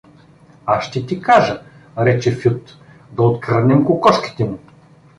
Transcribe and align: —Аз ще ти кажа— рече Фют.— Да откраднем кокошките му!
—Аз 0.65 0.83
ще 0.83 1.05
ти 1.05 1.21
кажа— 1.21 1.63
рече 2.05 2.31
Фют.— 2.31 2.77
Да 3.11 3.23
откраднем 3.23 3.85
кокошките 3.85 4.43
му! 4.43 4.57